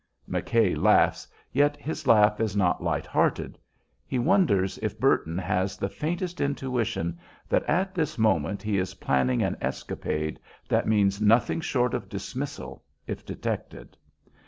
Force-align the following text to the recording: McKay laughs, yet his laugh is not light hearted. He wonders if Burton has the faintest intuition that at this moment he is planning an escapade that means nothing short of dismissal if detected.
McKay 0.27 0.75
laughs, 0.75 1.27
yet 1.53 1.77
his 1.77 2.07
laugh 2.07 2.39
is 2.39 2.55
not 2.55 2.81
light 2.81 3.05
hearted. 3.05 3.59
He 4.07 4.17
wonders 4.17 4.79
if 4.79 4.99
Burton 4.99 5.37
has 5.37 5.77
the 5.77 5.89
faintest 5.89 6.41
intuition 6.41 7.19
that 7.47 7.61
at 7.69 7.93
this 7.93 8.17
moment 8.17 8.63
he 8.63 8.79
is 8.79 8.95
planning 8.95 9.43
an 9.43 9.57
escapade 9.61 10.39
that 10.67 10.87
means 10.87 11.21
nothing 11.21 11.61
short 11.61 11.93
of 11.93 12.09
dismissal 12.09 12.83
if 13.05 13.23
detected. 13.23 13.95